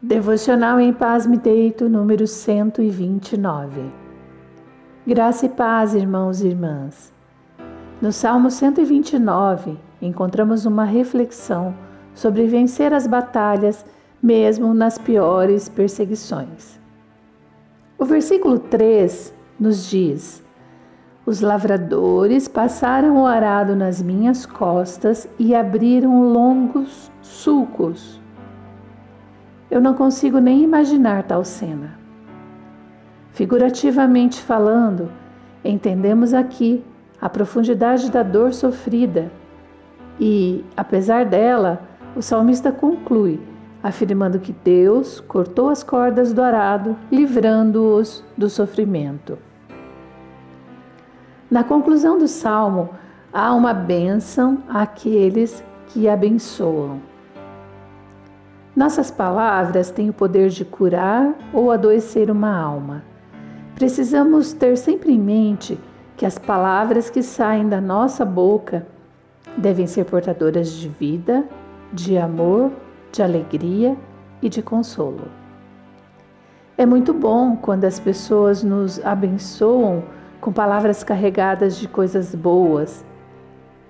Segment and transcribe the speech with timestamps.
[0.00, 3.92] Devocional em Paz Me Deito, número 129.
[5.04, 7.12] Graça e paz, irmãos e irmãs.
[8.00, 11.74] No Salmo 129, encontramos uma reflexão
[12.14, 13.84] sobre vencer as batalhas,
[14.22, 16.78] mesmo nas piores perseguições.
[17.98, 20.44] O versículo 3 nos diz:
[21.26, 28.20] Os lavradores passaram o arado nas minhas costas e abriram longos sulcos
[29.70, 31.98] eu não consigo nem imaginar tal cena.
[33.32, 35.10] Figurativamente falando,
[35.64, 36.84] entendemos aqui
[37.20, 39.30] a profundidade da dor sofrida
[40.18, 41.82] e, apesar dela,
[42.16, 43.40] o salmista conclui
[43.82, 49.38] afirmando que Deus cortou as cordas do arado, livrando-os do sofrimento.
[51.50, 52.90] Na conclusão do salmo,
[53.32, 57.00] há uma bênção àqueles que abençoam.
[58.78, 63.02] Nossas palavras têm o poder de curar ou adoecer uma alma.
[63.74, 65.76] Precisamos ter sempre em mente
[66.16, 68.86] que as palavras que saem da nossa boca
[69.56, 71.44] devem ser portadoras de vida,
[71.92, 72.70] de amor,
[73.10, 73.96] de alegria
[74.40, 75.26] e de consolo.
[76.76, 80.04] É muito bom quando as pessoas nos abençoam
[80.40, 83.04] com palavras carregadas de coisas boas,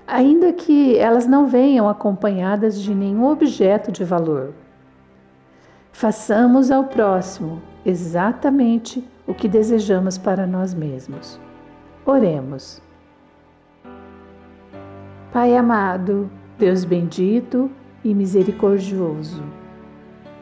[0.06, 4.54] ainda que elas não venham acompanhadas de nenhum objeto de valor.
[5.98, 11.40] Façamos ao próximo exatamente o que desejamos para nós mesmos.
[12.06, 12.80] Oremos.
[15.32, 17.68] Pai amado, Deus bendito
[18.04, 19.42] e misericordioso,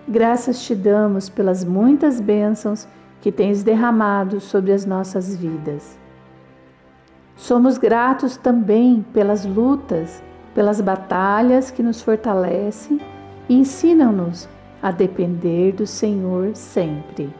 [0.07, 2.87] graças te damos pelas muitas bênçãos
[3.23, 5.98] que tens derramado sobre as nossas vidas.
[7.35, 10.23] Somos gratos também pelas lutas,
[10.55, 13.01] pelas batalhas que nos fortalecem
[13.48, 17.33] e ensinam-nos a depender do Senhor sempre.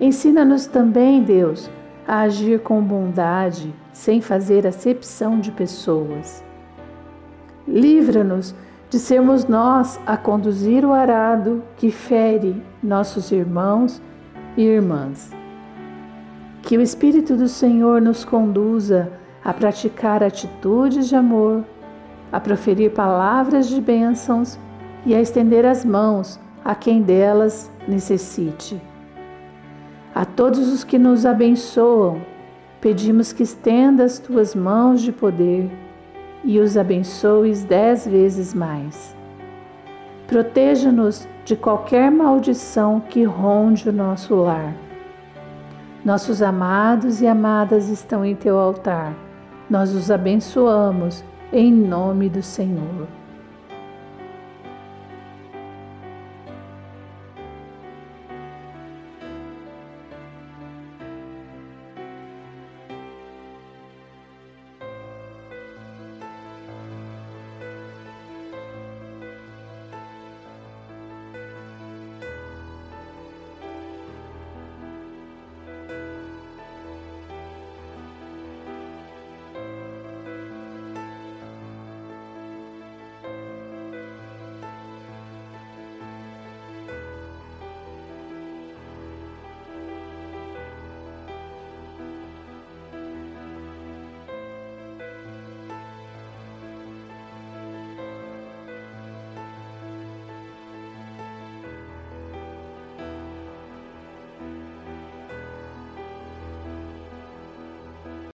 [0.00, 1.70] Ensina-nos também, Deus,
[2.06, 6.44] a agir com bondade, sem fazer acepção de pessoas.
[7.66, 8.54] Livra-nos
[8.88, 14.00] de sermos nós a conduzir o arado que fere nossos irmãos
[14.56, 15.32] e irmãs.
[16.62, 19.10] Que o Espírito do Senhor nos conduza
[19.44, 21.64] a praticar atitudes de amor,
[22.30, 24.58] a proferir palavras de bênçãos
[25.06, 28.82] e a estender as mãos a quem delas necessite.
[30.12, 32.20] A todos os que nos abençoam,
[32.80, 35.70] pedimos que estenda as tuas mãos de poder
[36.42, 39.14] e os abençoes dez vezes mais.
[40.26, 44.74] Proteja-nos de qualquer maldição que ronde o nosso lar.
[46.04, 49.14] Nossos amados e amadas estão em teu altar.
[49.70, 53.06] Nós os abençoamos em nome do Senhor.